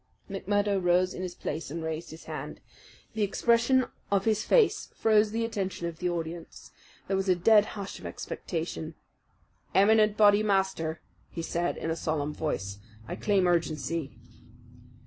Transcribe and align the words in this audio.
McMurdo 0.31 0.83
rose 0.83 1.13
in 1.13 1.21
his 1.21 1.35
place 1.35 1.69
and 1.69 1.83
raised 1.83 2.09
his 2.09 2.23
hand. 2.23 2.59
The 3.13 3.21
expression 3.21 3.85
of 4.09 4.25
his 4.25 4.43
face 4.43 4.89
froze 4.95 5.29
the 5.29 5.45
attention 5.45 5.85
of 5.85 5.99
the 5.99 6.09
audience. 6.09 6.71
There 7.07 7.15
was 7.15 7.29
a 7.29 7.35
dead 7.35 7.65
hush 7.77 7.99
of 7.99 8.07
expectation. 8.07 8.95
"Eminent 9.75 10.17
Bodymaster," 10.17 11.01
he 11.29 11.43
said, 11.43 11.77
in 11.77 11.91
a 11.91 11.95
solemn 11.95 12.33
voice, 12.33 12.79
"I 13.07 13.15
claim 13.15 13.45
urgency!" 13.45 14.17